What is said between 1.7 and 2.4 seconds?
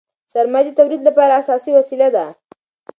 وسیله ده.